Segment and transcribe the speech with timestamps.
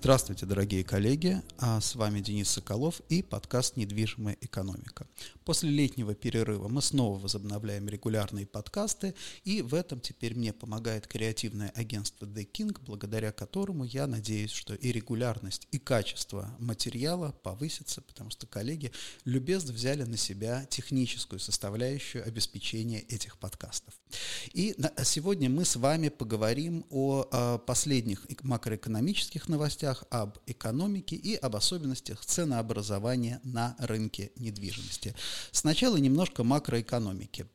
[0.00, 1.42] Здравствуйте, дорогие коллеги!
[1.58, 5.08] А с вами Денис Соколов и подкаст «Недвижимая экономика».
[5.44, 11.70] После летнего перерыва мы снова возобновляем регулярные подкасты, и в этом теперь мне помогает креативное
[11.70, 18.30] агентство The King, благодаря которому я надеюсь, что и регулярность, и качество материала повысится, потому
[18.30, 18.92] что коллеги
[19.24, 23.94] любезно взяли на себя техническую составляющую обеспечения этих подкастов.
[24.52, 31.56] И сегодня мы с вами поговорим о а, последних макроэкономических новостях, об экономике и об
[31.56, 35.14] особенностях ценообразования на рынке недвижимости.
[35.52, 37.46] Сначала немножко макроэкономики.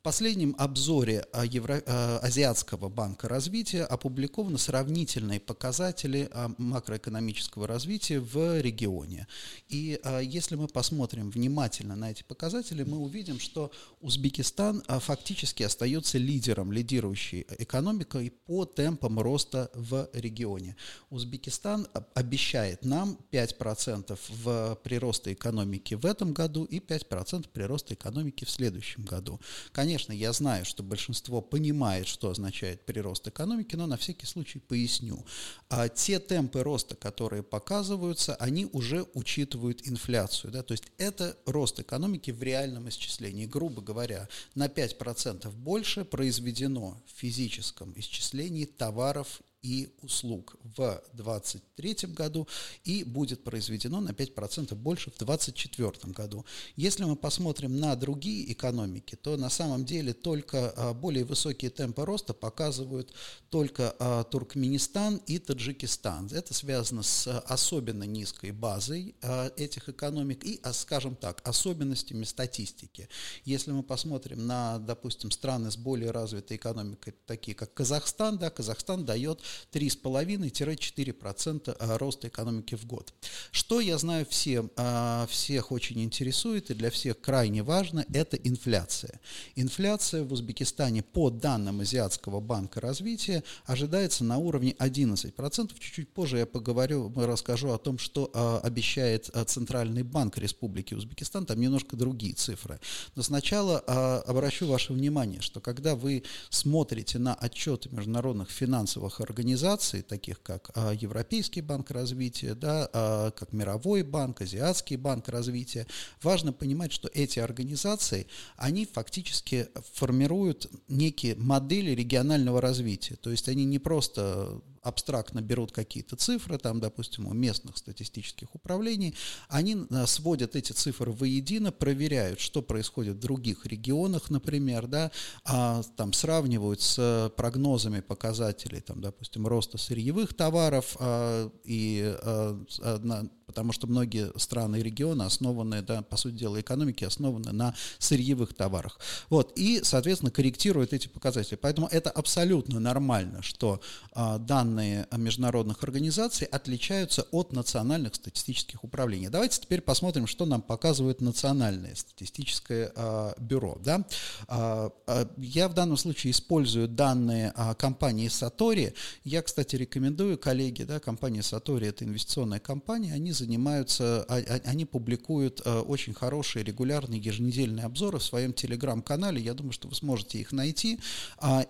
[0.00, 1.82] В последнем обзоре а, Евро...
[1.86, 9.26] А, Азиатского банка развития опубликованы сравнительные показатели а, макроэкономического развития в регионе.
[9.68, 16.72] И если мы посмотрим внимательно на эти показатели, мы увидим, что Узбекистан фактически остается лидером,
[16.72, 20.76] лидирующей экономикой по темпам роста в регионе.
[21.10, 28.50] Узбекистан обещает нам 5% в прироста экономики в этом году и 5% прироста экономики в
[28.50, 29.40] следующем году.
[29.72, 34.60] Конечно, Конечно, я знаю, что большинство понимает, что означает прирост экономики, но на всякий случай
[34.60, 35.26] поясню.
[35.68, 40.52] А те темпы роста, которые показываются, они уже учитывают инфляцию.
[40.52, 40.62] Да?
[40.62, 43.46] То есть это рост экономики в реальном исчислении.
[43.46, 52.48] Грубо говоря, на 5% больше произведено в физическом исчислении товаров и услуг в 2023 году
[52.84, 56.44] и будет произведено на 5% больше в 2024 году.
[56.76, 62.04] Если мы посмотрим на другие экономики, то на самом деле только а, более высокие темпы
[62.04, 63.12] роста показывают
[63.50, 66.28] только а, Туркменистан и Таджикистан.
[66.32, 73.08] Это связано с особенно низкой базой а, этих экономик и, скажем так, особенностями статистики.
[73.44, 79.04] Если мы посмотрим на, допустим, страны с более развитой экономикой, такие как Казахстан, да, Казахстан
[79.04, 79.40] дает
[79.72, 83.12] 3,5-4% а, роста экономики в год.
[83.50, 89.20] Что я знаю всем, а, всех очень интересует и для всех крайне важно, это инфляция.
[89.56, 95.78] Инфляция в Узбекистане по данным Азиатского банка развития ожидается на уровне 11%.
[95.78, 101.46] Чуть-чуть позже я поговорю, расскажу о том, что а, обещает Центральный банк Республики Узбекистан.
[101.46, 102.80] Там немножко другие цифры.
[103.14, 103.78] Но сначала
[104.20, 110.70] обращу ваше внимание, что когда вы смотрите на отчеты международных финансовых организаций, организаций, таких как
[110.74, 115.86] а, Европейский банк развития, да, а, как Мировой банк, Азиатский банк развития,
[116.22, 123.16] важно понимать, что эти организации, они фактически формируют некие модели регионального развития.
[123.16, 129.14] То есть они не просто абстрактно берут какие-то цифры, там, допустим, у местных статистических управлений,
[129.48, 135.10] они э, сводят эти цифры воедино, проверяют, что происходит в других регионах, например, да,
[135.44, 142.58] а, там сравнивают с прогнозами показателей, там, допустим, роста сырьевых товаров а, и а,
[143.02, 147.74] на, потому что многие страны и регионы основаны, да, по сути дела, экономики основаны на
[147.98, 149.00] сырьевых товарах.
[149.28, 151.56] Вот, и, соответственно, корректируют эти показатели.
[151.56, 153.80] Поэтому это абсолютно нормально, что
[154.12, 159.28] а, данные международных организаций отличаются от национальных статистических управлений.
[159.28, 163.78] Давайте теперь посмотрим, что нам показывает национальное статистическое а, бюро.
[163.82, 164.04] Да?
[164.48, 168.94] А, а, я в данном случае использую данные компании Satori.
[169.24, 174.24] Я, кстати, рекомендую коллеги, да, компания Satori это инвестиционная компания, они занимаются,
[174.64, 179.40] они публикуют э, очень хорошие регулярные еженедельные обзоры в своем телеграм-канале.
[179.40, 181.00] Я думаю, что вы сможете их найти.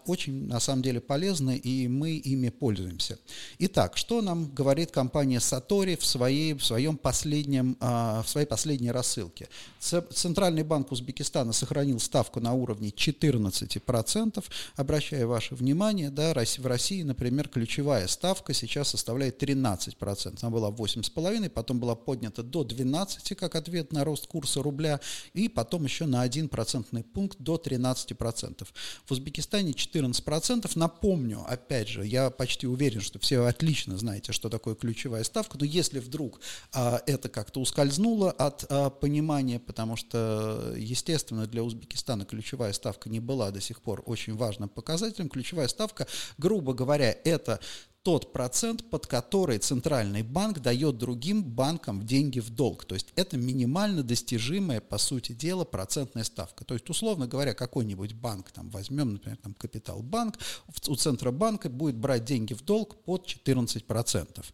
[0.06, 2.89] Очень, на самом деле, полезны, и мы ими пользуемся.
[3.58, 9.48] Итак, что нам говорит компания Satori в, своей, в, своем последнем, в своей последней рассылке?
[9.80, 14.44] Центральный банк Узбекистана сохранил ставку на уровне 14%.
[14.76, 20.38] Обращаю ваше внимание, да, в России, например, ключевая ставка сейчас составляет 13%.
[20.42, 25.00] Она была 8,5%, потом была поднята до 12 как ответ на рост курса рубля,
[25.34, 28.66] и потом еще на 1 процентный пункт до 13%.
[29.06, 30.70] В Узбекистане 14%.
[30.74, 35.64] Напомню, опять же, я почти уверен, что все отлично знаете, что такое ключевая ставка, но
[35.64, 36.40] если вдруг
[36.72, 43.20] а, это как-то ускользнуло от а, понимания, потому что, естественно, для Узбекистана ключевая ставка не
[43.20, 46.06] была до сих пор очень важным показателем, ключевая ставка,
[46.38, 47.60] грубо говоря, это
[48.02, 52.86] тот процент, под который центральный банк дает другим банкам деньги в долг.
[52.86, 56.64] То есть это минимально достижимая, по сути дела, процентная ставка.
[56.64, 60.38] То есть, условно говоря, какой-нибудь банк, там, возьмем, например, там, Капиталбанк,
[60.88, 64.44] у Центробанка будет брать деньги в долг под 14%.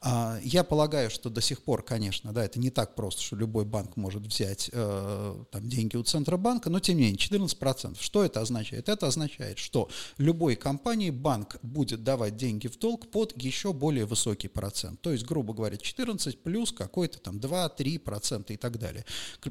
[0.00, 3.64] А, я полагаю, что до сих пор, конечно, да, это не так просто, что любой
[3.64, 7.96] банк может взять э, там, деньги у Центробанка, но тем не менее 14%.
[8.00, 8.88] Что это означает?
[8.88, 9.88] Это означает, что
[10.18, 15.00] любой компании банк будет давать деньги в долг, долг под еще более высокий процент.
[15.00, 19.04] То есть, грубо говоря, 14 плюс какой-то там 2-3% и так далее.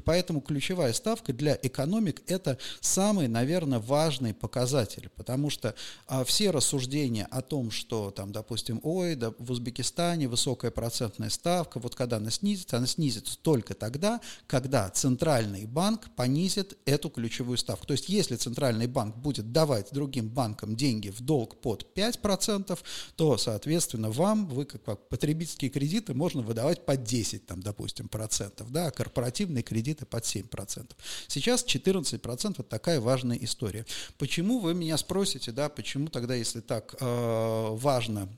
[0.04, 5.74] Поэтому ключевая ставка для экономик– это самый, наверное, важный показатель, потому что
[6.06, 11.80] а, все рассуждения о том, что там, допустим, ой, да, в Узбекистане высокая процентная ставка,
[11.80, 17.86] вот когда она снизится, она снизится только тогда, когда центральный банк понизит эту ключевую ставку.
[17.86, 22.78] То есть, если центральный банк будет давать другим банкам деньги в долг под 5%,
[23.16, 28.86] то, соответственно, вам, вы как потребительские кредиты можно выдавать под 10, там, допустим, процентов, да,
[28.86, 30.90] а корпоративные кредиты под 7%.
[31.28, 33.86] Сейчас 14% это такая важная история.
[34.18, 38.28] Почему вы меня спросите, да, почему тогда, если так э, важно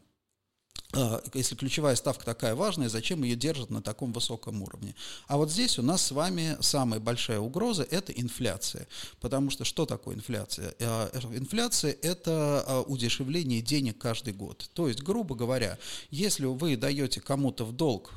[1.35, 4.95] если ключевая ставка такая важная, зачем ее держат на таком высоком уровне?
[5.27, 8.87] А вот здесь у нас с вами самая большая угроза– это инфляция.
[9.21, 10.75] Потому что что такое инфляция?
[10.81, 14.71] А, инфляция– это а, удешевление денег каждый год.
[14.75, 15.79] То есть, грубо говоря,
[16.11, 18.13] если вы даете кому-то в долг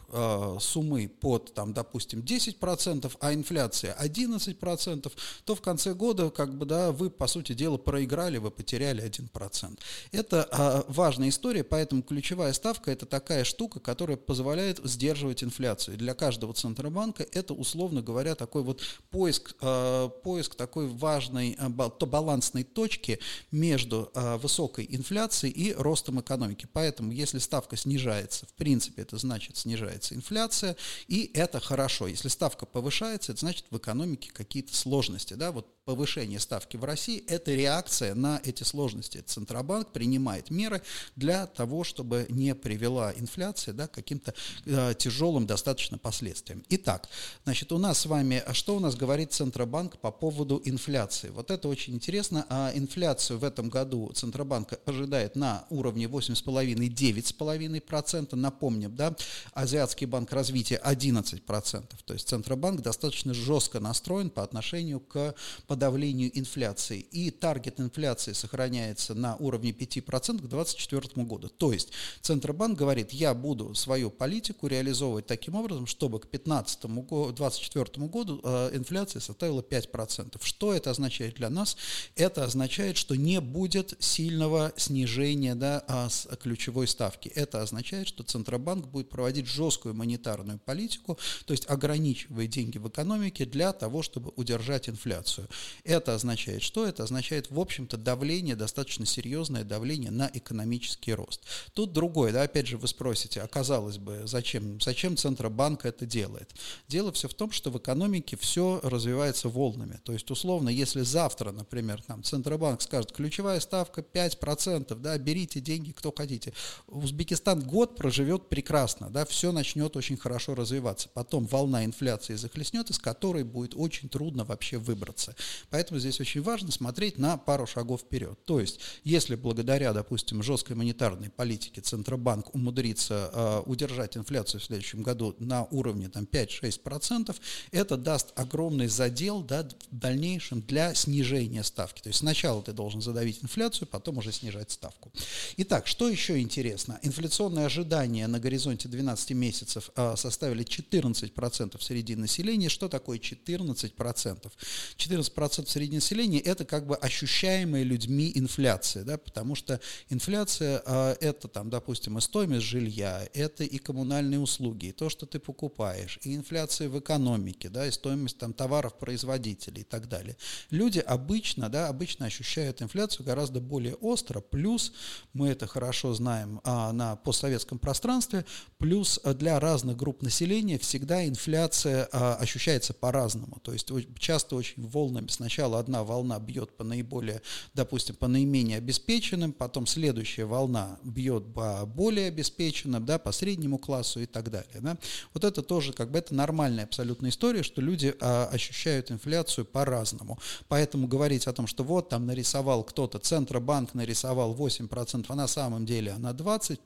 [0.59, 5.11] суммы под, там, допустим, 10%, а инфляция 11%,
[5.45, 9.79] то в конце года, как бы, да, вы, по сути дела, проиграли, вы потеряли 1%.
[10.11, 15.95] Это важная история, поэтому ключевая ставка ставка– это такая штука, которая позволяет сдерживать инфляцию.
[15.95, 22.65] Для каждого Центробанка это, условно говоря, такой вот поиск, э, поиск такой важной, э, балансной
[22.65, 23.19] точки
[23.51, 26.67] между э, высокой инфляцией и ростом экономики.
[26.73, 30.75] Поэтому, если ставка снижается, в принципе, это значит снижается инфляция,
[31.07, 32.07] и это хорошо.
[32.07, 35.35] Если ставка повышается, это значит в экономике какие-то сложности.
[35.35, 35.53] Да?
[35.53, 39.23] Вот повышение ставки в России– это реакция на эти сложности.
[39.25, 40.81] Центробанк принимает меры
[41.15, 44.33] для того, чтобы не привела инфляция да, к каким-то
[44.65, 46.63] э, тяжелым достаточно последствиям.
[46.69, 47.07] Итак,
[47.43, 51.29] значит, у нас с вами, а что у нас говорит Центробанк по поводу инфляции?
[51.29, 52.45] Вот это очень интересно.
[52.49, 58.35] А инфляцию в этом году Центробанк ожидает на уровне 8,5-9,5%.
[58.35, 59.15] Напомним, да,
[59.53, 61.83] Азиатский банк развития 11%.
[62.05, 65.33] То есть Центробанк достаточно жестко настроен по отношению к
[65.67, 66.99] подавлению инфляции.
[66.99, 71.47] И таргет инфляции сохраняется на уровне 5% к 2024 году.
[71.49, 78.39] То есть Центробанк говорит, я буду свою политику реализовывать таким образом, чтобы к 2015-2024 году
[78.43, 80.37] э, инфляция составила 5%.
[80.41, 81.77] Что это означает для нас?
[82.15, 86.09] Это означает, что не будет сильного снижения да, а,
[86.41, 87.29] ключевой ставки.
[87.29, 93.45] Это означает, что Центробанк будет проводить жесткую монетарную политику, то есть ограничивая деньги в экономике
[93.45, 95.47] для того, чтобы удержать инфляцию.
[95.83, 96.85] Это означает что?
[96.85, 101.41] Это означает, в общем-то, давление, достаточно серьезное давление на экономический рост.
[101.73, 101.93] Тут
[102.27, 106.53] другое, да, опять же, вы спросите, а казалось бы, зачем, зачем Центробанк это делает?
[106.87, 109.99] Дело все в том, что в экономике все развивается волнами.
[110.03, 115.91] То есть, условно, если завтра, например, там, Центробанк скажет, ключевая ставка 5%, да, берите деньги,
[115.91, 116.53] кто хотите.
[116.87, 121.09] Узбекистан год проживет прекрасно, да, все начнет очень хорошо развиваться.
[121.13, 125.35] Потом волна инфляции захлестнет, из которой будет очень трудно вообще выбраться.
[125.69, 128.37] Поэтому здесь очень важно смотреть на пару шагов вперед.
[128.45, 131.81] То есть, если благодаря, допустим, жесткой монетарной политике
[132.17, 137.35] Центробанк умудрится э, удержать инфляцию в следующем году на уровне там, 5-6%,
[137.71, 142.01] это даст огромный задел да, в дальнейшем для снижения ставки.
[142.01, 145.11] То есть сначала ты должен задавить инфляцию, потом уже снижать ставку.
[145.57, 146.99] Итак, что еще интересно?
[147.03, 152.69] Инфляционные ожидания на горизонте 12 месяцев э, составили 14% среди населения.
[152.69, 154.51] Что такое 14%?
[154.97, 161.15] 14% 20% среди населения– это как бы ощущаемая людьми инфляция, да, потому что инфляция э,–
[161.21, 166.19] это, там, допустим, и стоимость жилья, это и коммунальные услуги, и то, что ты покупаешь,
[166.21, 170.37] и инфляция в экономике, да, и стоимость там, товаров производителей и так далее.
[170.69, 174.93] Люди обычно, да, обычно ощущают инфляцию гораздо более остро, плюс
[175.33, 178.45] мы это хорошо знаем а, на постсоветском пространстве,
[178.77, 185.27] плюс для разных групп населения всегда инфляция а, ощущается по-разному, то есть часто очень волнами
[185.29, 187.41] сначала одна волна бьет по наиболее,
[187.73, 194.19] допустим, по наименее обеспеченным, потом следующая волна бьет по более обеспеченным, да, по среднему классу
[194.19, 194.79] и так далее.
[194.81, 194.97] Да.
[195.33, 200.37] Вот это тоже как бы это нормальная абсолютная история, что люди а, ощущают инфляцию по-разному.
[200.67, 205.87] Поэтому говорить о том, что вот там нарисовал кто-то, Центробанк нарисовал 8%, а на самом
[205.87, 206.79] деле она 20%,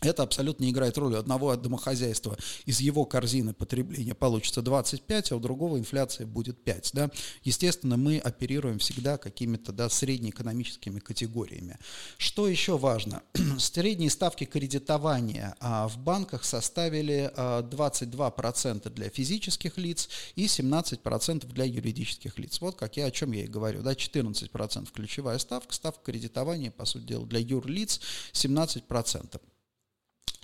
[0.00, 1.14] это абсолютно не играет роли.
[1.14, 2.36] У одного домохозяйства
[2.66, 6.90] из его корзины потребления получится 25, а у другого инфляция будет 5.
[6.92, 7.10] Да?
[7.42, 11.78] Естественно, мы оперируем всегда какими-то да, среднеэкономическими категориями.
[12.16, 13.22] Что еще важно?
[13.58, 21.64] Средние ставки кредитования а, в банках составили а, 22% для физических лиц и 17% для
[21.64, 22.60] юридических лиц.
[22.60, 23.82] Вот как я, о чем я и говорю.
[23.82, 23.94] Да?
[23.94, 28.00] 14% ключевая ставка, ставка кредитования, по сути дела, для юрлиц
[28.32, 29.40] 17%.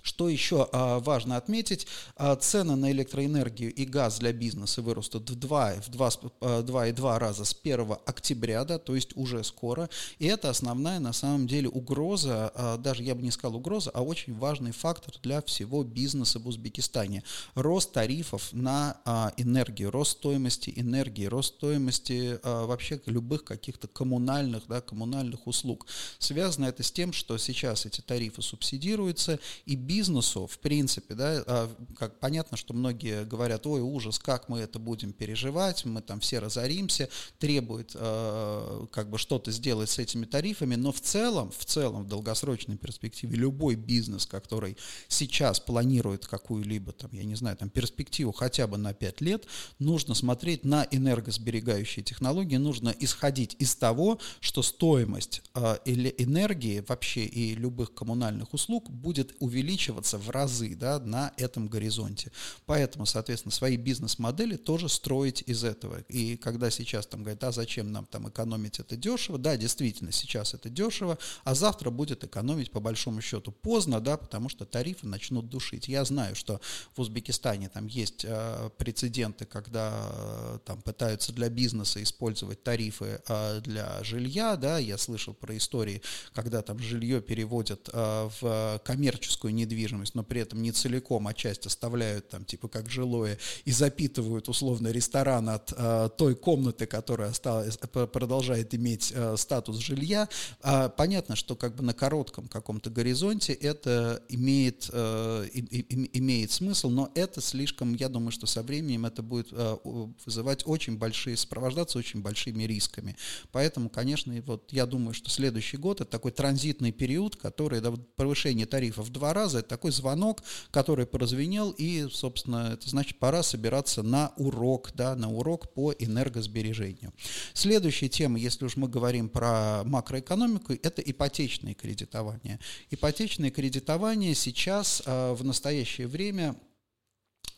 [0.05, 5.35] Что еще а, важно отметить, а, цены на электроэнергию и газ для бизнеса вырастут в
[5.35, 9.89] 2, в 2, 2 и 2 раза с 1 октября, да, то есть уже скоро.
[10.19, 14.03] И это основная на самом деле угроза, а, даже я бы не сказал угроза, а
[14.03, 17.23] очень важный фактор для всего бизнеса в Узбекистане.
[17.55, 24.67] Рост тарифов на а, энергию, рост стоимости энергии, рост стоимости а, вообще любых каких-то коммунальных,
[24.67, 25.87] да, коммунальных услуг.
[26.19, 31.43] Связано это с тем, что сейчас эти тарифы субсидируются, и бизнес бизнесу, в принципе, да,
[31.47, 36.19] а, как понятно, что многие говорят, ой, ужас, как мы это будем переживать, мы там
[36.19, 37.07] все разоримся,
[37.39, 42.07] требует э, как бы что-то сделать с этими тарифами, но в целом, в целом, в
[42.07, 44.75] долгосрочной перспективе любой бизнес, который
[45.07, 49.45] сейчас планирует какую-либо, там, я не знаю, там, перспективу хотя бы на 5 лет,
[49.79, 57.55] нужно смотреть на энергосберегающие технологии, нужно исходить из того, что стоимость э, энергии вообще и
[57.55, 62.31] любых коммунальных услуг будет увеличиваться увеличиваться в разы да, на этом горизонте.
[62.65, 65.99] Поэтому, соответственно, свои бизнес-модели тоже строить из этого.
[66.09, 70.53] И когда сейчас там говорят, а зачем нам там экономить это дешево, да, действительно, сейчас
[70.53, 75.49] это дешево, а завтра будет экономить по большому счету поздно, да, потому что тарифы начнут
[75.49, 75.87] душить.
[75.87, 76.59] Я знаю, что
[76.95, 83.61] в Узбекистане там есть э, прецеденты, когда э, там пытаются для бизнеса использовать тарифы э,
[83.61, 86.01] для жилья, да, я слышал про истории,
[86.33, 91.33] когда там жилье переводят э, в коммерческую недвижимость, недвижимость, но при этом не целиком, а
[91.33, 97.29] часть оставляют там типа как жилое и запитывают условно ресторан от э, той комнаты, которая
[97.29, 100.29] осталась, продолжает иметь э, статус жилья.
[100.61, 106.51] А понятно, что как бы на коротком каком-то горизонте это имеет, э, и, и, имеет
[106.51, 109.77] смысл, но это слишком, я думаю, что со временем это будет э,
[110.25, 113.15] вызывать очень большие, сопровождаться очень большими рисками.
[113.51, 118.65] Поэтому, конечно, вот я думаю, что следующий год это такой транзитный период, который да, повышение
[118.65, 124.33] тарифов в два раза, такой звонок, который прозвенел, и, собственно, это значит, пора собираться на
[124.37, 127.13] урок, да, на урок по энергосбережению.
[127.53, 132.59] Следующая тема, если уж мы говорим про макроэкономику, это ипотечное кредитование.
[132.89, 136.55] Ипотечное кредитование сейчас э, в настоящее время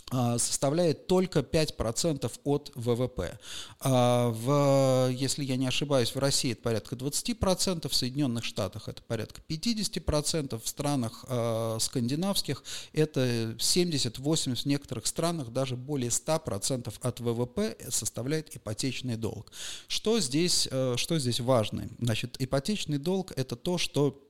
[0.09, 3.37] составляет только 5% от ВВП.
[3.81, 9.01] А, в, если я не ошибаюсь, в России это порядка 20%, в Соединенных Штатах это
[9.01, 17.19] порядка 50%, в странах э, скандинавских это 70-80%, в некоторых странах даже более 100% от
[17.19, 19.51] ВВП составляет ипотечный долг.
[19.87, 21.89] Что здесь, э, что здесь важно?
[21.99, 24.26] Значит, ипотечный долг– это то, что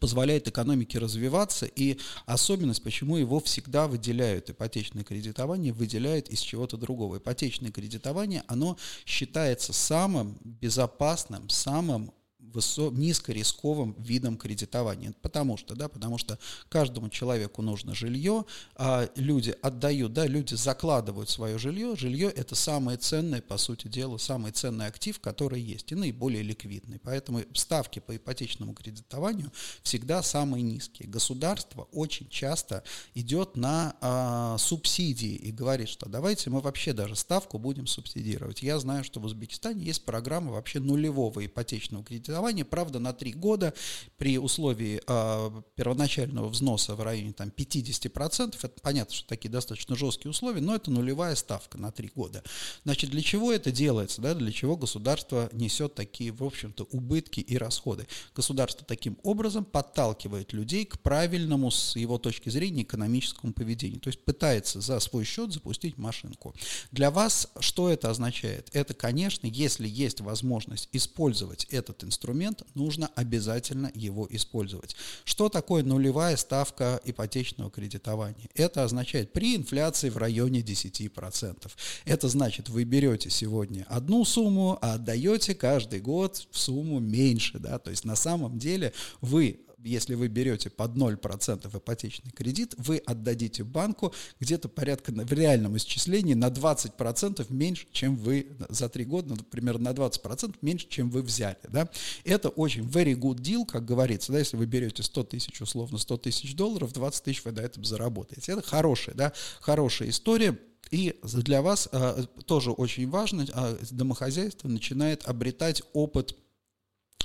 [0.00, 7.18] позволяет экономике развиваться, и особенность, почему его всегда выделяют, ипотечное кредитование выделяют из чего-то другого.
[7.18, 12.12] Ипотечное кредитование, оно считается самым безопасным, самым
[12.52, 15.14] высо- низкорисковым видом кредитования.
[15.22, 16.38] Потому что, да, потому что
[16.68, 21.96] каждому человеку нужно жилье, а люди отдают, да, люди закладывают свое жилье.
[21.96, 26.98] Жилье– это самое ценное, по сути дела, самый ценный актив, который есть, и наиболее ликвидный.
[26.98, 29.50] Поэтому ставки по ипотечному кредитованию
[29.82, 31.08] всегда самые низкие.
[31.08, 32.82] Государство очень часто
[33.14, 38.62] идет на а, субсидии и говорит, что давайте мы вообще даже ставку будем субсидировать.
[38.62, 43.32] Я знаю, что в Узбекистане есть программа вообще нулевого ипотечного кредитования, кредитования, правда, на три
[43.32, 43.72] года
[44.18, 48.56] при условии э, первоначального взноса в районе там, 50%.
[48.62, 52.42] Это понятно, что такие достаточно жесткие условия, но это нулевая ставка на три года.
[52.84, 54.20] Значит, для чего это делается?
[54.20, 54.34] Да?
[54.34, 58.06] Для чего государство несет такие, в общем-то, убытки и расходы?
[58.34, 64.00] Государство таким образом подталкивает людей к правильному, с его точки зрения, экономическому поведению.
[64.00, 66.54] То есть пытается за свой счет запустить машинку.
[66.92, 68.68] Для вас что это означает?
[68.72, 74.96] Это, конечно, если есть возможность использовать этот инструмент, инструмент, нужно обязательно его использовать.
[75.24, 78.48] Что такое нулевая ставка ипотечного кредитования?
[78.54, 81.70] Это означает при инфляции в районе 10%.
[82.04, 87.58] Это значит, вы берете сегодня одну сумму, а отдаете каждый год в сумму меньше.
[87.58, 87.78] Да?
[87.78, 93.64] То есть на самом деле вы если вы берете под 0% ипотечный кредит, вы отдадите
[93.64, 99.36] банку где-то порядка в реальном исчислении на 20% меньше, чем вы за 3 года, ну,
[99.36, 101.58] например, на 20% меньше, чем вы взяли.
[101.68, 101.88] Да?
[102.24, 104.32] Это очень very good deal, как говорится.
[104.32, 104.38] Да?
[104.38, 108.52] Если вы берете 100 тысяч, условно 100 тысяч долларов, 20 тысяч вы до этого заработаете.
[108.52, 109.32] Это хорошая, да?
[109.60, 110.58] хорошая история.
[110.90, 116.36] И для вас а, тоже очень важно, а, домохозяйство начинает обретать опыт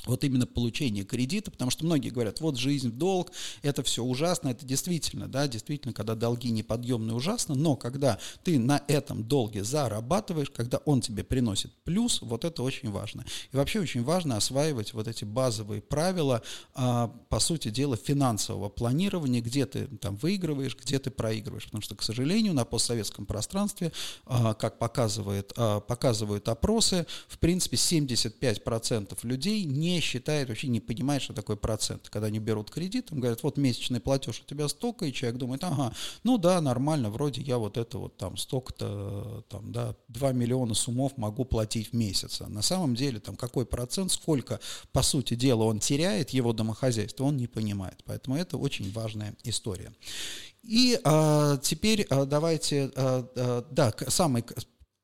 [0.06, 3.32] вот именно получение кредита, потому что многие говорят, вот жизнь в долг,
[3.62, 8.84] это все ужасно, это действительно, да, действительно, когда долги неподъемные, ужасно, но когда ты на
[8.88, 13.26] этом долге зарабатываешь, когда он тебе приносит плюс, вот это очень важно.
[13.52, 16.42] И вообще очень важно осваивать вот эти базовые правила,
[16.74, 21.96] а, по сути дела, финансового планирования, где ты там выигрываешь, где ты проигрываешь, потому что,
[21.96, 23.92] к сожалению, на постсоветском пространстве,
[24.26, 30.80] а, как показывает, а, показывают опросы, в принципе, 75% людей не не считает, вообще не
[30.80, 32.10] понимает, что такое процент.
[32.10, 35.64] Когда они берут кредит, им говорят, вот месячный платеж у тебя столько, и человек думает,
[35.64, 35.94] ага,
[36.24, 41.18] ну да, нормально, вроде я вот это вот там столько-то, там, да, 2 миллиона суммов
[41.18, 42.42] могу платить в месяц.
[42.42, 44.60] А на самом деле там какой процент, сколько,
[44.92, 48.04] по сути дела, он теряет его домохозяйство, он не понимает.
[48.06, 49.92] Поэтому это очень важная история.
[50.64, 54.44] И а, теперь а, давайте, а, а, да, самый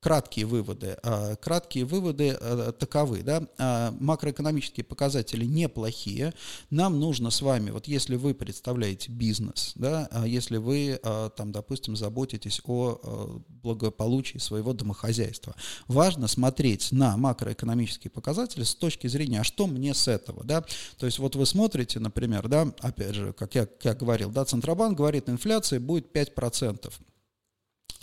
[0.00, 0.96] краткие выводы.
[1.02, 3.22] А, краткие выводы а, таковы.
[3.22, 3.42] Да?
[3.58, 6.32] А, макроэкономические показатели неплохие.
[6.70, 11.00] Нам нужно с вами, вот если вы представляете бизнес, да, если вы,
[11.36, 15.54] там, допустим, заботитесь о благополучии своего домохозяйства,
[15.86, 20.44] важно смотреть на макроэкономические показатели с точки зрения, а что мне с этого?
[20.44, 20.64] Да?
[20.98, 24.44] То есть вот вы смотрите, например, да, опять же, как я, как я говорил, да,
[24.44, 26.92] Центробанк говорит, инфляция будет 5%.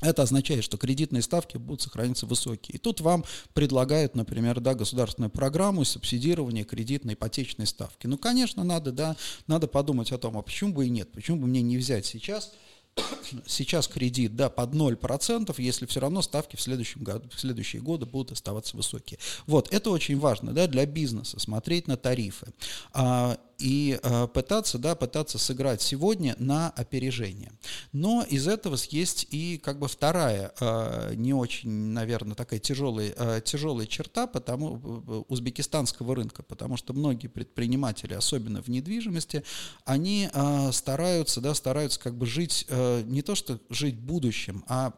[0.02, 2.76] Это означает, что кредитные ставки будут сохраниться высокие.
[2.76, 3.24] И тут вам
[3.54, 8.08] предлагают, например, да, государственную программу субсидирования кредитной ипотечной ставки.
[8.08, 9.16] Ну, конечно, надо, да,
[9.48, 12.52] надо подумать о том, а почему бы и нет, почему бы мне не взять сейчас
[13.46, 18.06] сейчас кредит да, под 0%, если все равно ставки в, следующем году, в следующие годы
[18.06, 19.20] будут оставаться высокие.
[19.48, 22.48] Вот, это очень важно да, для бизнеса, смотреть на тарифы.
[22.94, 27.52] А, и э, пытаться, да, пытаться сыграть сегодня на опережение.
[27.92, 33.42] Но из этого есть и как бы вторая, э, не очень, наверное, такая тяжелая, э,
[33.44, 39.44] тяжелая черта потому, узбекистанского рынка, потому что многие предприниматели, особенно в недвижимости,
[39.86, 40.30] они
[40.72, 44.94] стараются, да, стараются как бы жить, не то что жить будущим, а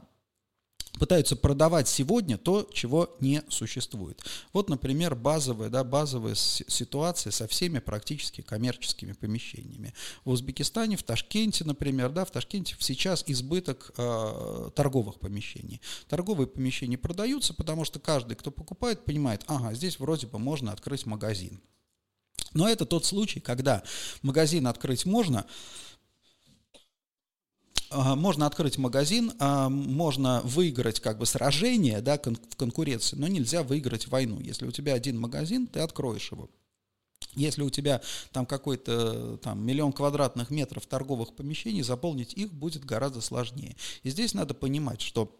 [0.99, 4.23] пытаются продавать сегодня то, чего не существует.
[4.53, 9.93] Вот, например, базовая, да, базовая ситуация со всеми практически коммерческими помещениями.
[10.25, 15.81] В Узбекистане, в Ташкенте, например, да, в Ташкенте сейчас избыток э, торговых помещений.
[16.07, 21.05] Торговые помещения продаются, потому что каждый, кто покупает, понимает, ага, здесь вроде бы можно открыть
[21.05, 21.61] магазин.
[22.53, 23.83] Но это тот случай, когда
[24.21, 25.45] магазин открыть можно,
[27.91, 34.07] можно открыть магазин, а, можно выиграть как бы сражение да, в конкуренции, но нельзя выиграть
[34.07, 34.39] войну.
[34.39, 36.49] Если у тебя один магазин, ты откроешь его.
[37.33, 43.21] Если у тебя там какой-то там миллион квадратных метров торговых помещений, заполнить их будет гораздо
[43.21, 43.75] сложнее.
[44.03, 45.35] И здесь надо понимать, что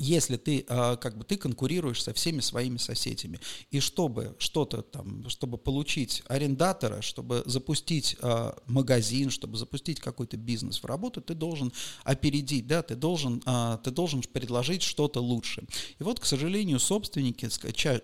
[0.00, 3.40] если ты а, как бы ты конкурируешь со всеми своими соседями,
[3.70, 10.82] и чтобы что-то там, чтобы получить арендатора, чтобы запустить а, магазин, чтобы запустить какой-то бизнес
[10.82, 11.72] в работу, ты должен
[12.04, 15.64] опередить, да, ты должен, а, ты должен предложить что-то лучше.
[15.98, 17.48] И вот, к сожалению, собственники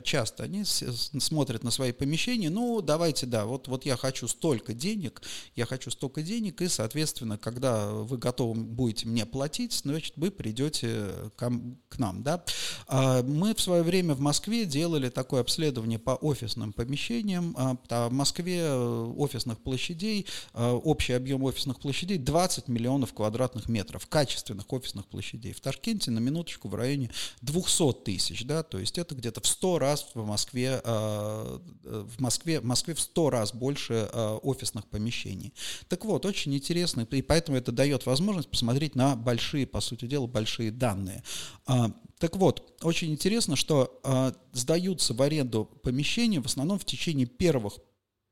[0.02, 5.22] часто они смотрят на свои помещения, ну, давайте, да, вот, вот я хочу столько денег,
[5.54, 11.30] я хочу столько денег, и, соответственно, когда вы готовы будете мне платить, значит, вы придете
[11.36, 11.50] ко,
[11.88, 12.22] к нам.
[12.22, 12.44] Да?
[12.88, 17.54] А, мы в свое время в Москве делали такое обследование по офисным помещениям.
[17.58, 24.06] А, в Москве э, офисных площадей, э, общий объем офисных площадей 20 миллионов квадратных метров,
[24.06, 25.52] качественных офисных площадей.
[25.52, 27.10] В Ташкенте на минуточку в районе
[27.42, 32.60] 200 тысяч, да, то есть это где-то в 100 раз в Москве, э, в Москве,
[32.60, 34.08] в Москве в 100 раз больше
[34.42, 35.52] офисных помещений.
[35.88, 40.26] Так вот, очень интересно, и поэтому это дает возможность посмотреть на большие, по сути дела,
[40.26, 41.22] большие данные.
[41.66, 47.26] А, так вот, очень интересно, что а, сдаются в аренду помещения в основном в течение
[47.26, 47.78] первых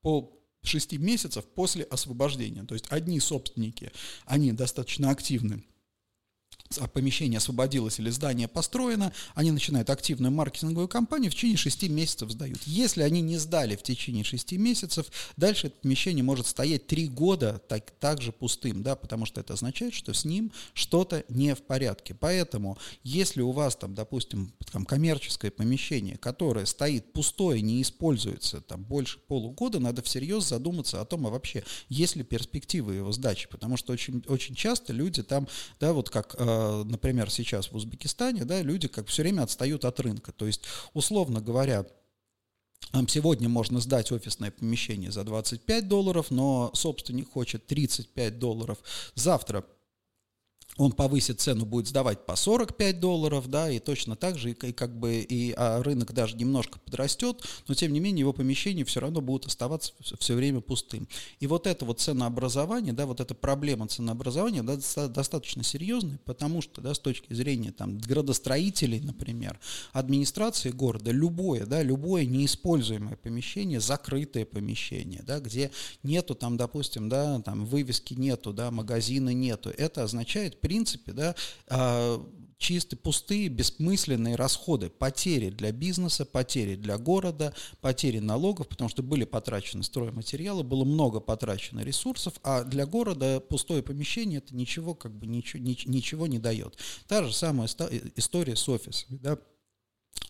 [0.02, 2.64] по 6 месяцев после освобождения.
[2.64, 3.92] То есть одни собственники,
[4.24, 5.64] они достаточно активны
[6.92, 12.62] помещение освободилось или здание построено, они начинают активную маркетинговую кампанию, в течение 6 месяцев сдают.
[12.64, 17.60] Если они не сдали в течение 6 месяцев, дальше это помещение может стоять 3 года
[17.68, 22.14] так, также пустым, да, потому что это означает, что с ним что-то не в порядке.
[22.14, 28.82] Поэтому, если у вас там, допустим, там, коммерческое помещение, которое стоит пустое, не используется там
[28.82, 33.76] больше полугода, надо всерьез задуматься о том, а вообще, есть ли перспективы его сдачи, потому
[33.76, 38.62] что очень, очень часто люди там, да, вот как Э, например, сейчас в Узбекистане, да,
[38.62, 40.32] люди как все время отстают от рынка.
[40.32, 41.86] То есть, условно говоря,
[43.08, 48.78] Сегодня можно сдать офисное помещение за 25 долларов, но собственник хочет 35 долларов.
[49.14, 49.64] Завтра
[50.76, 54.72] он повысит цену, будет сдавать по 45 долларов, да, и точно так же, и, и
[54.72, 59.00] как бы и а рынок даже немножко подрастет, но тем не менее его помещения все
[59.00, 61.08] равно будут оставаться все время пустым.
[61.38, 64.76] И вот это вот ценообразование, да, вот эта проблема ценообразования да,
[65.08, 69.58] достаточно серьезная, потому что, да, с точки зрения там градостроителей, например,
[69.92, 75.70] администрации города, любое, да, любое неиспользуемое помещение, закрытое помещение, да, где
[76.02, 81.34] нету там, допустим, да, там вывески нету, да, магазина нету, это означает принципе, да,
[81.68, 89.02] а, чистые, пустые, бессмысленные расходы, потери для бизнеса, потери для города, потери налогов, потому что
[89.02, 95.12] были потрачены стройматериалы, было много потрачено ресурсов, а для города пустое помещение это ничего, как
[95.12, 96.78] бы ничего, ничего не дает.
[97.06, 97.68] Та же самая
[98.16, 99.38] история с офисами, да,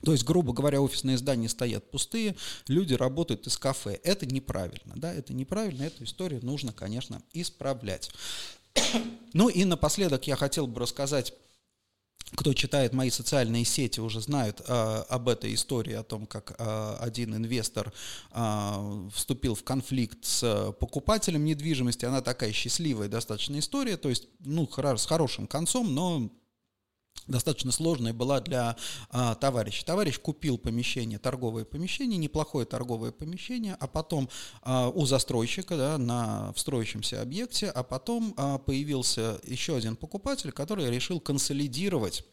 [0.03, 2.37] то есть, грубо говоря, офисные здания стоят пустые,
[2.69, 4.01] люди работают из кафе.
[4.03, 8.11] Это неправильно, да, это неправильно, эту историю нужно, конечно, исправлять.
[9.33, 11.35] Ну и напоследок я хотел бы рассказать
[12.35, 14.73] кто читает мои социальные сети, уже знают э,
[15.09, 17.93] об этой истории, о том, как э, один инвестор
[18.33, 22.05] э, вступил в конфликт с покупателем недвижимости.
[22.05, 26.31] Она такая счастливая достаточно история, то есть, ну, с хорошим концом, но
[27.27, 28.77] достаточно сложная была для
[29.11, 29.85] а, товарища.
[29.85, 34.29] Товарищ купил помещение, торговое помещение, неплохое торговое помещение, а потом
[34.63, 36.59] а, у застройщика да, на в
[37.21, 42.25] объекте, а потом а, появился еще один покупатель, который решил консолидировать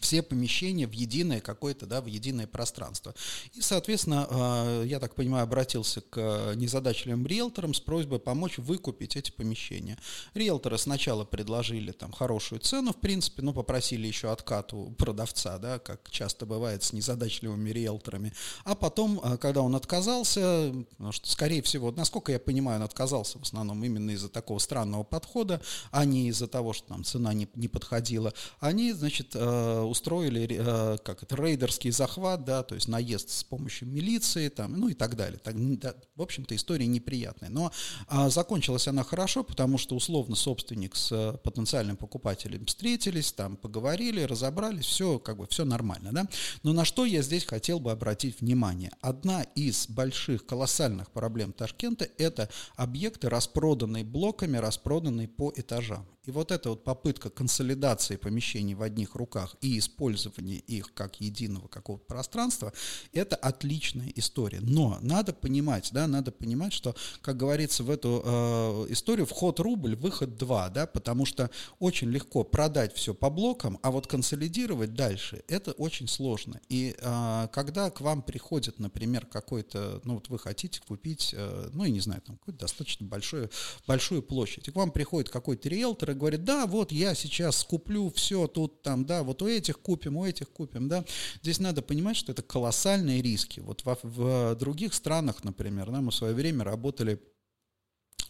[0.00, 3.14] все помещения в единое какое-то, да, в единое пространство.
[3.54, 9.30] И, соответственно, а, я так понимаю, обратился к незадачливым риэлторам с просьбой помочь выкупить эти
[9.30, 9.98] помещения.
[10.34, 15.78] Риэлторы сначала предложили там хорошую цену, в принципе, но попросили еще откат у продавца, да,
[15.78, 18.34] как часто бывает с незадачливыми риэлторами.
[18.64, 23.38] А потом, а, когда он отказался, потому что, скорее всего, насколько я понимаю, он отказался
[23.38, 27.48] в основном именно из-за такого странного подхода, а не из-за того, что там цена не,
[27.54, 32.88] не подходила, они, значит, а, Э, устроили э, как это, рейдерский захват, да, то есть
[32.88, 35.38] наезд с помощью милиции, там, ну и так далее.
[35.38, 37.50] Так, да, в общем-то, история неприятная.
[37.50, 37.70] Но
[38.08, 44.22] а, закончилась она хорошо, потому что условно собственник с э, потенциальным покупателем встретились, там поговорили,
[44.22, 46.26] разобрались, все как бы все нормально, да.
[46.62, 48.90] Но на что я здесь хотел бы обратить внимание?
[49.00, 56.06] Одна из больших колоссальных проблем Ташкента– это объекты, распроданные блоками, распроданные по этажам.
[56.26, 61.66] И вот эта вот попытка консолидации помещений в одних руках и использования их как единого
[61.68, 62.72] какого-то пространства,
[63.12, 64.60] это отличная история.
[64.60, 69.96] Но надо понимать, да, надо понимать, что, как говорится, в эту э, историю вход рубль,
[69.96, 75.42] выход два, да, потому что очень легко продать все по блокам, а вот консолидировать дальше,
[75.48, 76.60] это очень сложно.
[76.68, 81.84] И э, когда к вам приходит, например, какой-то, ну вот вы хотите купить, э, ну
[81.84, 83.50] я не знаю, там какую-то достаточно большую,
[83.86, 88.10] большую площадь, и к вам приходит какой-то риэлтор, который говорит, да, вот я сейчас куплю
[88.10, 91.04] все тут, там, да, вот у этих купим, у этих купим, да.
[91.42, 93.60] Здесь надо понимать, что это колоссальные риски.
[93.60, 97.20] Вот в, в других странах, например, да, мы в свое время работали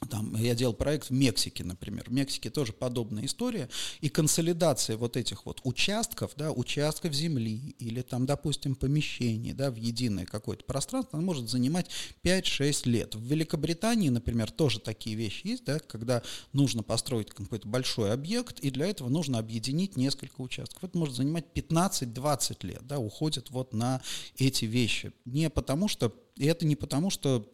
[0.09, 2.05] там, я делал проект в Мексике, например.
[2.07, 3.69] В Мексике тоже подобная история.
[4.01, 9.77] И консолидация вот этих вот участков, да, участков земли или там, допустим, помещений да, в
[9.77, 11.91] единое какое-то пространство, она может занимать
[12.25, 13.15] 5-6 лет.
[13.15, 18.71] В Великобритании, например, тоже такие вещи есть, да, когда нужно построить какой-то большой объект, и
[18.71, 20.85] для этого нужно объединить несколько участков.
[20.85, 24.01] Это может занимать 15-20 лет, да, уходит вот на
[24.39, 25.13] эти вещи.
[25.25, 27.47] Не потому что, и это не потому, что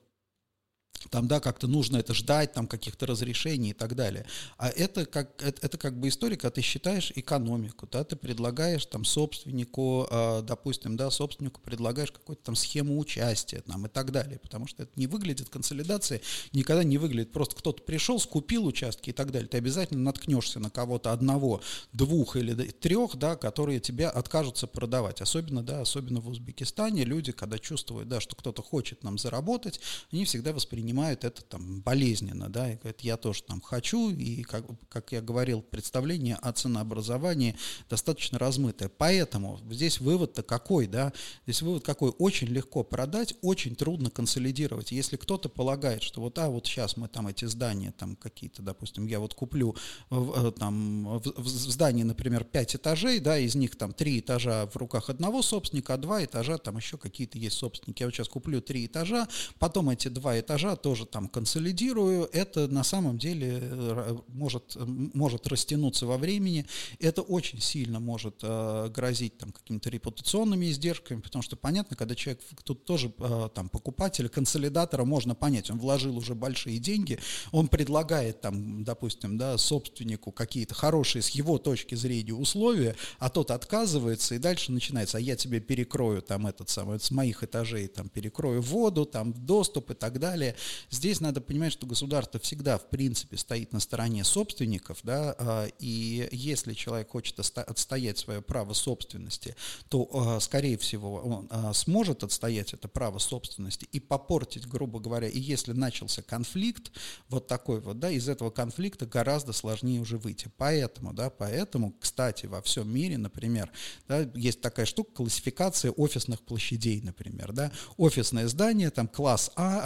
[1.11, 4.27] там, да, как-то нужно это ждать, там, каких-то разрешений и так далее.
[4.59, 8.87] А это как, это, это как бы история, когда ты считаешь экономику, да, ты предлагаешь
[8.87, 14.39] там собственнику, э, допустим, да, собственнику предлагаешь какую-то там схему участия там и так далее,
[14.39, 16.21] потому что это не выглядит, консолидация
[16.53, 20.71] никогда не выглядит, просто кто-то пришел, скупил участки и так далее, ты обязательно наткнешься на
[20.71, 21.61] кого-то одного,
[21.93, 27.59] двух или трех, да, которые тебя откажутся продавать, особенно, да, особенно в Узбекистане люди, когда
[27.59, 29.81] чувствуют, да, что кто-то хочет нам заработать,
[30.11, 34.43] они всегда воспринимают воспринимают это там болезненно, да, и говорят, я тоже там хочу, и
[34.43, 37.57] как, как я говорил, представление о ценообразовании
[37.91, 38.89] достаточно размытое.
[38.89, 41.13] Поэтому здесь вывод-то какой, да,
[41.45, 44.93] здесь вывод какой, очень легко продать, очень трудно консолидировать.
[44.93, 49.07] Если кто-то полагает, что вот, а вот сейчас мы там эти здания там какие-то, допустим,
[49.07, 49.75] я вот куплю
[50.11, 54.67] в, э, там в, в здании, например, 5 этажей, да, из них там 3 этажа
[54.67, 58.03] в руках одного собственника, а 2 этажа там еще какие-то есть собственники.
[58.03, 59.27] Я вот сейчас куплю 3 этажа,
[59.59, 62.29] потом эти 2 этажа тоже там консолидирую.
[62.33, 66.67] Это на самом деле э, может, может растянуться во времени.
[66.99, 72.43] Это очень сильно может э, грозить там какими-то репутационными издержками, потому что понятно, когда человек,
[72.65, 77.19] тут тоже э, там покупатель, консолидатора можно понять, он вложил уже большие деньги,
[77.53, 83.51] он предлагает там, допустим, да, собственнику какие-то хорошие с его точки зрения условия, а тот
[83.51, 88.09] отказывается, и дальше начинается, а я тебе перекрою там этот самый, с моих этажей там
[88.09, 90.56] перекрою воду, там доступ и так далее.
[90.91, 96.29] Здесь надо понимать, что государство всегда, в принципе, стоит на стороне собственников, да, а, и
[96.33, 99.57] если человек хочет отстоять свое право собственности,
[99.89, 105.29] то, а, скорее всего, он а, сможет отстоять это право собственности и попортить, грубо говоря,
[105.29, 106.93] и если начался конфликт,
[107.29, 110.51] вот такой вот, да, из этого конфликта гораздо сложнее уже выйти.
[110.57, 113.71] Поэтому, да, поэтому, кстати, во всем мире, например,
[114.09, 119.83] да, есть такая штука, классификация офисных площадей, например, да, офисное здание, там, класс А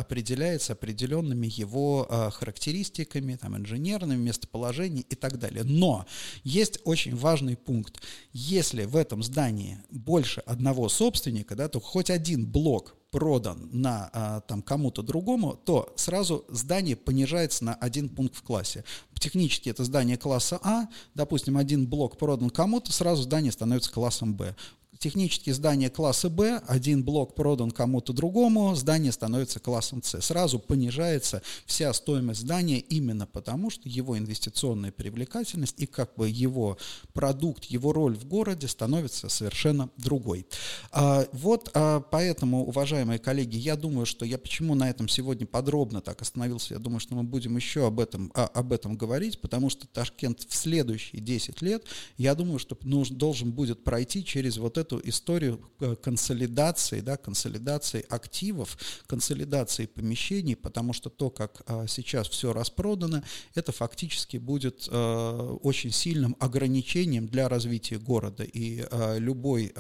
[0.60, 5.64] определяется определенными его э, характеристиками, там, инженерными, местоположением и так далее.
[5.64, 6.06] Но
[6.44, 8.02] есть очень важный пункт.
[8.32, 14.40] Если в этом здании больше одного собственника, да, то хоть один блок продан на а,
[14.40, 18.84] там кому-то другому, то сразу здание понижается на один пункт в классе.
[19.18, 24.54] Технически это здание класса А, допустим, один блок продан кому-то, сразу здание становится классом Б
[25.00, 30.20] технические здания класса Б, один блок продан кому-то другому, здание становится классом С.
[30.20, 36.76] Сразу понижается вся стоимость здания именно потому, что его инвестиционная привлекательность и как бы его
[37.14, 40.46] продукт, его роль в городе становится совершенно другой.
[40.92, 46.02] А, вот а, поэтому, уважаемые коллеги, я думаю, что я почему на этом сегодня подробно
[46.02, 49.70] так остановился, я думаю, что мы будем еще об этом, а, об этом говорить, потому
[49.70, 51.86] что Ташкент в следующие 10 лет,
[52.18, 57.16] я думаю, что нужен, должен будет пройти через вот эту эту историю э, консолидации, да,
[57.16, 58.76] консолидации активов,
[59.06, 63.22] консолидации помещений, потому что то, как а, сейчас все распродано,
[63.54, 68.44] это фактически будет а, очень сильным ограничением для развития города.
[68.44, 69.72] И а, любой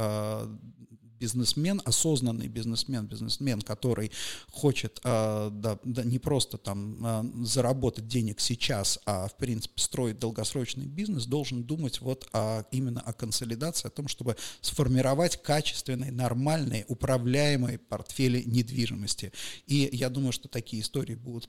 [1.20, 4.10] бизнесмен, осознанный бизнесмен, бизнесмен, который
[4.50, 10.18] хочет а, да, да, не просто там а, заработать денег сейчас, а в принципе строить
[10.18, 16.86] долгосрочный бизнес, должен думать вот о, именно о консолидации, о том, чтобы сформировать качественные, нормальные,
[16.88, 19.32] управляемые портфели недвижимости.
[19.66, 21.48] И я думаю, что такие истории будут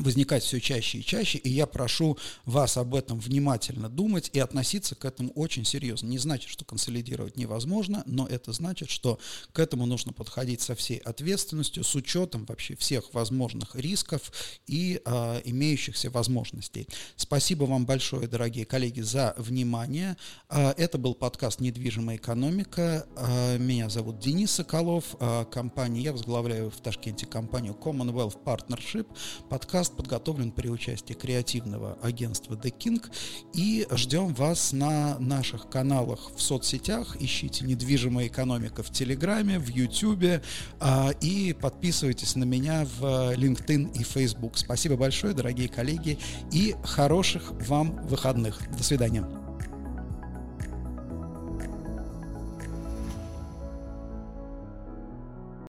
[0.00, 4.94] возникать все чаще и чаще, и я прошу вас об этом внимательно думать и относиться
[4.94, 6.08] к этому очень серьезно.
[6.08, 9.18] Не значит, что консолидировать невозможно, но это значит, что
[9.52, 14.32] к этому нужно подходить со всей ответственностью, с учетом вообще всех возможных рисков
[14.66, 16.88] и э, имеющихся возможностей.
[17.16, 20.16] Спасибо вам большое, дорогие коллеги, за внимание.
[20.48, 23.06] Э, это был подкаст «Недвижимая экономика».
[23.16, 25.16] Э, меня зовут Денис Соколов.
[25.20, 29.06] Э, компания, я возглавляю в Ташкенте компанию Commonwealth Partnership.
[29.48, 33.02] Подкаст Подкаст подготовлен при участии креативного агентства The King.
[33.54, 37.16] И ждем вас на наших каналах в соцсетях.
[37.20, 40.42] Ищите «Недвижимая экономика» в Телеграме, в Ютубе.
[40.80, 44.58] А, и подписывайтесь на меня в LinkedIn и Facebook.
[44.58, 46.18] Спасибо большое, дорогие коллеги,
[46.52, 48.60] и хороших вам выходных.
[48.76, 49.49] До свидания.